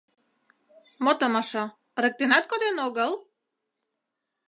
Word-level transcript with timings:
Мо 1.03 1.11
томаша, 1.19 1.63
ырыктенат 1.97 2.43
коден 2.51 2.75
огыл? 2.87 3.11